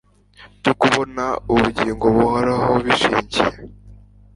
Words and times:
byo 0.59 0.73
kubona 0.81 1.23
ubugingo 1.53 2.05
buhoraho 2.15 2.71
bishingiye 2.85 3.45